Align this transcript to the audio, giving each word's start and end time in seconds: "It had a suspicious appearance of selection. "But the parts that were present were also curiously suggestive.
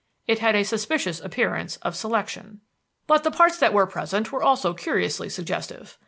"It 0.25 0.39
had 0.39 0.55
a 0.55 0.63
suspicious 0.63 1.19
appearance 1.19 1.75
of 1.83 1.95
selection. 1.95 2.61
"But 3.05 3.23
the 3.23 3.29
parts 3.29 3.59
that 3.59 3.71
were 3.71 3.85
present 3.85 4.31
were 4.31 4.41
also 4.41 4.73
curiously 4.73 5.29
suggestive. 5.29 5.99